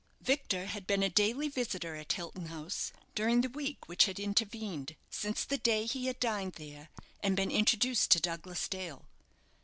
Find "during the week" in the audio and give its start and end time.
3.13-3.87